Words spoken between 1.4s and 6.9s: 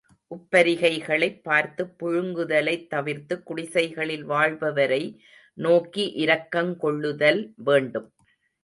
பார்த்துப் புழுங்குதலைத் தவிர்த்து குடிசைகளில் வாழ்பவரை நோக்கி இரக்கங்